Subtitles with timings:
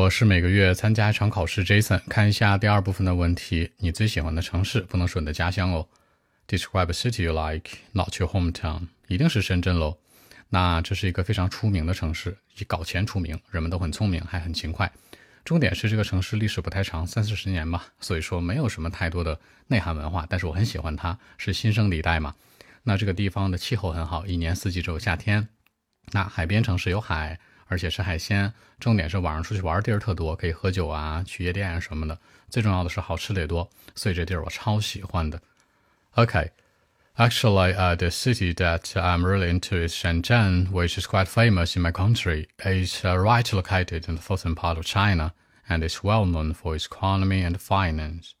[0.00, 2.00] 我是每个月参加一场考试，Jason。
[2.08, 5.86] 看一下第二部分的问题，你最喜欢的城市不能说你的家乡哦。
[6.48, 8.88] Describe a city you like, not your hometown。
[9.08, 9.98] 一定是深圳喽。
[10.48, 14.90] 那这是一个非常出名的城市，以搞钱出名，人们都很聪明，还很勤快。
[15.44, 20.24] 重点是这个城市历史不太长，三四十年吧，所以说没有什么太多的内涵文化。
[20.30, 22.34] 但是我很喜欢它，是新生的一代嘛。
[22.84, 25.46] 那这个地方的气候很好，一年四季只有夏天。
[26.12, 27.38] 那海边城市有海。
[27.69, 32.17] 而且吃海鲜，重点是晚上出去玩地儿特多，可以喝酒啊，去夜店啊什么的。
[32.49, 35.41] 最重要的是好吃的也多，所以这地儿我超喜欢的。
[36.15, 36.49] Okay,
[37.17, 41.81] actually, uh, the city that I'm really into is Shenzhen, which is quite famous in
[41.81, 42.47] my country.
[42.59, 45.33] It's uh, right located in the southern part of China,
[45.67, 48.35] and it's well known for its economy and finance.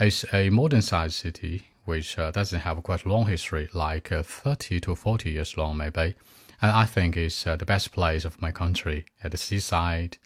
[0.00, 4.80] It's a modern-sized city which uh, doesn't have quite a long history, like uh, 30
[4.80, 6.14] to 40 years long maybe.
[6.61, 10.17] and I think it's uh, the best place of my country at the seaside,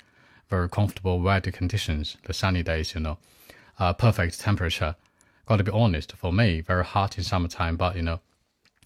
[0.50, 3.18] very comfortable weather conditions, the sunny days, you know,
[3.80, 4.96] uh, perfect temperature.
[5.46, 8.20] Got to be honest, for me, very hot in summertime, but you know,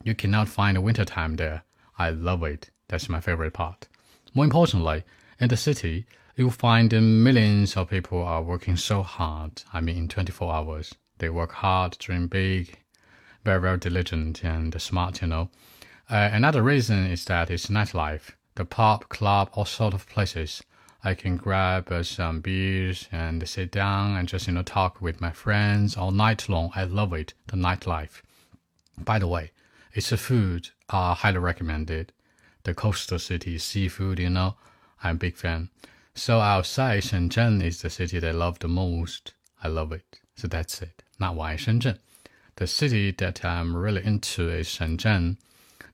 [0.03, 1.63] you cannot find a winter time there.
[1.97, 2.69] I love it.
[2.89, 3.87] That's my favorite part.
[4.33, 5.03] More importantly,
[5.39, 6.05] in the city,
[6.35, 6.91] you'll find
[7.23, 9.63] millions of people are working so hard.
[9.73, 10.93] I mean, in 24 hours.
[11.19, 12.77] They work hard, dream big,
[13.43, 15.49] very, very diligent and smart, you know.
[16.09, 18.29] Uh, another reason is that it's nightlife.
[18.55, 20.63] The pub, club, all sort of places.
[21.03, 25.19] I can grab uh, some beers and sit down and just, you know, talk with
[25.19, 26.71] my friends all night long.
[26.75, 28.21] I love it, the nightlife.
[28.97, 29.51] By the way,
[29.93, 32.13] it's a food I uh, highly recommend it.
[32.63, 34.55] The coastal city seafood, you know,
[35.03, 35.69] I'm a big fan.
[36.15, 39.33] So outside Shenzhen is the city that I love the most.
[39.61, 40.19] I love it.
[40.35, 41.03] So that's it.
[41.19, 41.99] Not why Shenzhen.
[42.55, 45.37] The city that I'm really into is Shenzhen.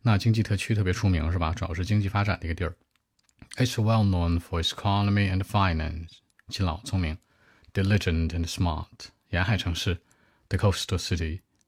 [0.06, 1.54] 那经济特区特别出名是吧？
[1.54, 2.76] 主要是经济发展的一个地儿。
[3.56, 6.10] It's well known for its economy and finance，
[6.50, 7.18] 勤劳聪明
[7.74, 8.88] ，diligent and smart，
[9.30, 10.02] 沿海城市
[10.50, 11.40] ，the coastal city